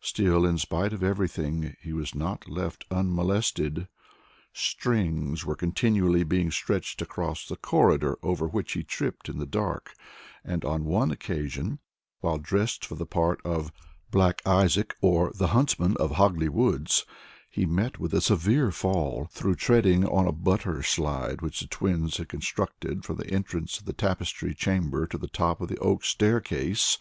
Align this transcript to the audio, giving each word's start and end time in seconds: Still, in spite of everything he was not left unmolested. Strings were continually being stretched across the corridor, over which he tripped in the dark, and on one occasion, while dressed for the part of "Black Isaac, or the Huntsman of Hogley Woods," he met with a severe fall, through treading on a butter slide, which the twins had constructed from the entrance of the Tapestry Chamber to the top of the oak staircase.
Still, 0.00 0.46
in 0.46 0.56
spite 0.56 0.94
of 0.94 1.02
everything 1.02 1.76
he 1.82 1.92
was 1.92 2.14
not 2.14 2.48
left 2.48 2.86
unmolested. 2.90 3.86
Strings 4.54 5.44
were 5.44 5.54
continually 5.54 6.24
being 6.24 6.50
stretched 6.50 7.02
across 7.02 7.44
the 7.46 7.56
corridor, 7.56 8.16
over 8.22 8.46
which 8.48 8.72
he 8.72 8.82
tripped 8.82 9.28
in 9.28 9.36
the 9.36 9.44
dark, 9.44 9.92
and 10.42 10.64
on 10.64 10.86
one 10.86 11.10
occasion, 11.10 11.80
while 12.20 12.38
dressed 12.38 12.86
for 12.86 12.94
the 12.94 13.04
part 13.04 13.42
of 13.44 13.70
"Black 14.10 14.40
Isaac, 14.46 14.96
or 15.02 15.30
the 15.34 15.48
Huntsman 15.48 15.98
of 16.00 16.12
Hogley 16.12 16.48
Woods," 16.48 17.04
he 17.50 17.66
met 17.66 17.98
with 17.98 18.14
a 18.14 18.22
severe 18.22 18.70
fall, 18.70 19.28
through 19.32 19.56
treading 19.56 20.06
on 20.06 20.26
a 20.26 20.32
butter 20.32 20.82
slide, 20.82 21.42
which 21.42 21.60
the 21.60 21.66
twins 21.66 22.16
had 22.16 22.30
constructed 22.30 23.04
from 23.04 23.16
the 23.16 23.28
entrance 23.30 23.76
of 23.78 23.84
the 23.84 23.92
Tapestry 23.92 24.54
Chamber 24.54 25.06
to 25.06 25.18
the 25.18 25.28
top 25.28 25.60
of 25.60 25.68
the 25.68 25.76
oak 25.76 26.04
staircase. 26.04 26.96